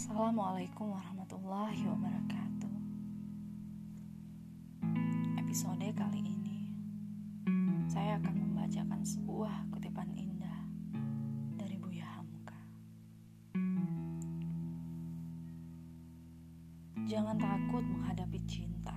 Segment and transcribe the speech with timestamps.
[0.00, 2.72] Assalamualaikum warahmatullahi wabarakatuh.
[5.36, 6.72] Episode kali ini
[7.84, 10.64] saya akan membacakan sebuah kutipan indah
[11.52, 12.56] dari Buya Hamka.
[17.04, 18.96] Jangan takut menghadapi cinta.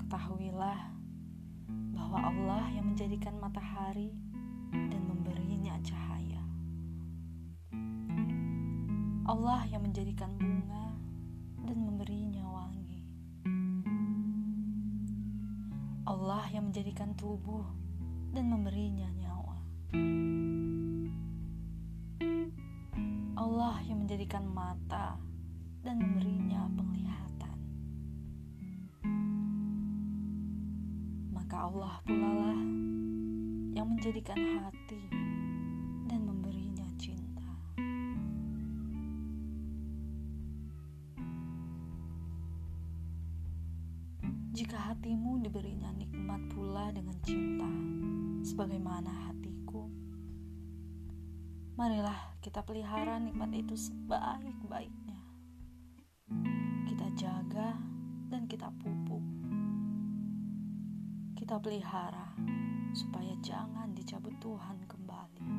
[0.00, 0.88] Ketahuilah
[1.92, 4.16] bahwa Allah yang menjadikan matahari
[4.72, 5.43] dan memberinya
[9.34, 10.94] Allah yang menjadikan bunga
[11.66, 13.02] dan memberinya wangi.
[16.06, 17.66] Allah yang menjadikan tubuh
[18.30, 19.58] dan memberinya nyawa.
[23.34, 25.18] Allah yang menjadikan mata
[25.82, 27.58] dan memberinya penglihatan.
[31.34, 32.60] Maka Allah pula lah
[33.74, 35.33] yang menjadikan hati
[44.54, 47.66] Jika hatimu diberinya nikmat pula dengan cinta,
[48.46, 49.90] sebagaimana hatiku,
[51.74, 55.18] marilah kita pelihara nikmat itu sebaik-baiknya.
[56.86, 57.74] Kita jaga
[58.30, 59.26] dan kita pupuk.
[61.34, 62.38] Kita pelihara
[62.94, 65.50] supaya jangan dicabut Tuhan kembali.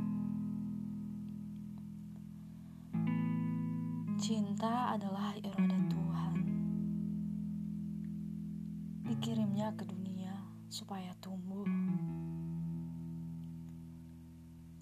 [4.24, 6.05] Cinta adalah iroda Tuhan
[9.26, 10.38] dikirimnya ke dunia
[10.70, 11.66] supaya tumbuh.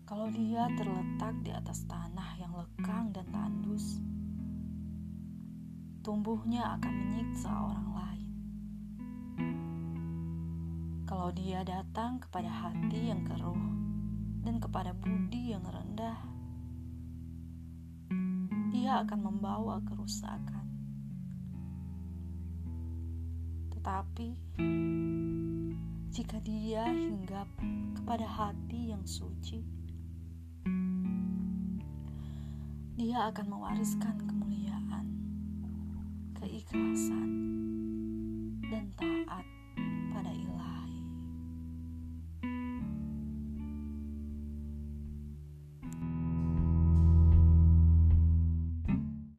[0.04, 4.04] Kalau dia terletak di atas tanah yang lekang dan tandus,
[6.04, 8.32] tumbuhnya akan menyiksa orang lain.
[11.08, 13.64] Kalau dia datang kepada hati yang keruh
[14.44, 16.20] dan kepada budi yang rendah,
[18.76, 20.73] dia akan membawa kerusakan.
[23.84, 24.32] Tetapi
[26.08, 27.52] jika dia hinggap
[28.00, 29.60] kepada hati yang suci,
[32.96, 35.04] dia akan mewariskan kemuliaan,
[36.40, 37.28] keikhlasan,